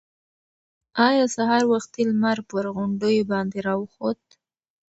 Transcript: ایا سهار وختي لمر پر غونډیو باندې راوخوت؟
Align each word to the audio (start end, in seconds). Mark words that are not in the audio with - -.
ایا 1.07 1.25
سهار 1.35 1.63
وختي 1.71 2.01
لمر 2.09 2.37
پر 2.49 2.63
غونډیو 2.75 3.27
باندې 3.31 3.57
راوخوت؟ 3.67 4.21